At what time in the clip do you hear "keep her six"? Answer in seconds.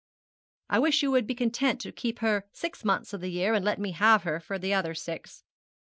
1.91-2.83